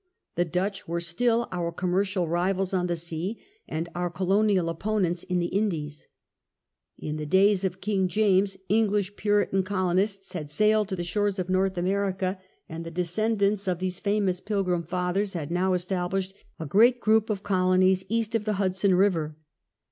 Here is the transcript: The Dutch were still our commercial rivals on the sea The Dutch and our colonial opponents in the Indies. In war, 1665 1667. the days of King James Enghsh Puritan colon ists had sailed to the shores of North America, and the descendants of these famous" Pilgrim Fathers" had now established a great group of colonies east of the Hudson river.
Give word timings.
The 0.33 0.45
Dutch 0.45 0.87
were 0.87 0.99
still 0.99 1.47
our 1.51 1.71
commercial 1.71 2.27
rivals 2.27 2.73
on 2.73 2.87
the 2.87 2.95
sea 2.95 3.33
The 3.33 3.35
Dutch 3.35 3.43
and 3.69 3.89
our 3.93 4.09
colonial 4.09 4.67
opponents 4.67 5.21
in 5.21 5.37
the 5.37 5.53
Indies. 5.55 6.07
In 6.97 7.17
war, 7.17 7.19
1665 7.19 7.21
1667. 7.21 7.21
the 7.21 7.31
days 7.37 7.63
of 7.65 7.81
King 7.81 8.07
James 8.07 8.57
Enghsh 8.71 9.15
Puritan 9.15 9.61
colon 9.61 9.99
ists 9.99 10.33
had 10.33 10.49
sailed 10.49 10.89
to 10.89 10.95
the 10.95 11.03
shores 11.03 11.37
of 11.37 11.49
North 11.49 11.77
America, 11.77 12.39
and 12.67 12.83
the 12.83 12.89
descendants 12.89 13.67
of 13.67 13.77
these 13.77 13.99
famous" 13.99 14.39
Pilgrim 14.41 14.81
Fathers" 14.81 15.33
had 15.33 15.51
now 15.51 15.73
established 15.75 16.33
a 16.59 16.65
great 16.65 16.99
group 16.99 17.29
of 17.29 17.43
colonies 17.43 18.03
east 18.09 18.33
of 18.33 18.45
the 18.45 18.53
Hudson 18.53 18.95
river. 18.95 19.37